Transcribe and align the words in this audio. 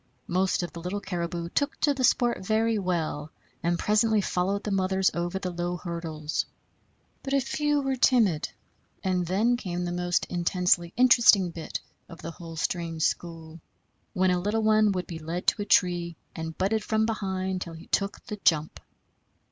Most 0.25 0.63
of 0.63 0.73
the 0.73 0.79
little 0.81 0.99
caribou 0.99 1.49
took 1.49 1.79
to 1.81 1.93
the 1.93 2.03
sport 2.03 2.43
very 2.43 2.79
well, 2.79 3.31
and 3.61 3.77
presently 3.77 4.19
followed 4.19 4.63
the 4.63 4.71
mothers 4.71 5.11
over 5.13 5.37
the 5.37 5.51
low 5.51 5.77
hurdles. 5.77 6.43
But 7.21 7.35
a 7.35 7.39
few 7.39 7.81
were 7.83 7.95
timid; 7.95 8.49
and 9.03 9.27
then 9.27 9.57
came 9.57 9.85
the 9.85 9.91
most 9.91 10.25
intensely 10.25 10.91
interesting 10.97 11.51
bit 11.51 11.79
of 12.09 12.19
the 12.23 12.31
whole 12.31 12.55
strange 12.55 13.03
school, 13.03 13.61
when 14.13 14.31
a 14.31 14.39
little 14.41 14.63
one 14.63 14.91
would 14.91 15.05
be 15.05 15.19
led 15.19 15.45
to 15.45 15.61
a 15.61 15.65
tree 15.65 16.15
and 16.35 16.57
butted 16.57 16.83
from 16.83 17.05
behind 17.05 17.61
till 17.61 17.73
he 17.73 17.85
took 17.85 18.25
the 18.25 18.37
jump. 18.43 18.79